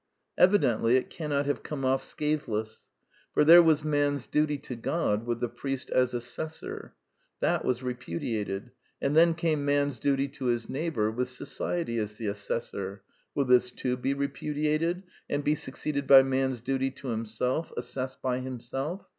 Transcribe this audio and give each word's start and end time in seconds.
Evidently 0.35 0.97
it 0.97 1.11
cannot 1.11 1.45
have 1.45 1.61
come 1.61 1.85
oS 1.85 2.01
scathe 2.03 2.47
less. 2.47 2.89
First 3.35 3.45
there 3.45 3.61
was 3.61 3.83
man's 3.83 4.25
duty 4.25 4.57
to 4.57 4.75
God, 4.75 5.27
with 5.27 5.41
the 5.41 5.47
priest 5.47 5.91
as 5.91 6.15
assessor. 6.15 6.95
That 7.39 7.63
was 7.63 7.83
repudiated; 7.83 8.71
and 8.99 9.15
then 9.15 9.35
came 9.35 9.63
Man's 9.63 9.99
duty 9.99 10.27
to 10.29 10.45
his 10.45 10.67
neighbor, 10.67 11.11
with 11.11 11.29
So 11.29 11.45
ciety 11.45 11.99
as 11.99 12.15
the 12.15 12.25
assessor. 12.25 13.03
Will 13.35 13.45
this 13.45 13.69
too 13.69 13.95
be 13.95 14.15
repudiated, 14.15 15.03
and 15.29 15.43
be 15.43 15.53
succeeded 15.53 16.07
by 16.07 16.23
Man's 16.23 16.61
duty 16.61 16.89
to 16.89 17.09
himself, 17.09 17.71
as 17.77 17.85
sessed 17.85 18.23
by 18.23 18.39
himself? 18.39 19.07